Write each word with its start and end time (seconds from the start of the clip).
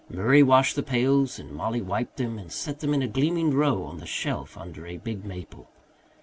Murray 0.09 0.41
washed 0.41 0.75
the 0.75 0.81
pails 0.81 1.37
and 1.37 1.51
Mollie 1.51 1.79
wiped 1.79 2.17
them 2.17 2.39
and 2.39 2.51
set 2.51 2.79
them 2.79 2.91
in 2.95 3.03
a 3.03 3.07
gleaming 3.07 3.51
row 3.51 3.83
on 3.83 3.99
the 3.99 4.07
shelf 4.07 4.57
under 4.57 4.87
a 4.87 4.97
big 4.97 5.23
maple. 5.23 5.69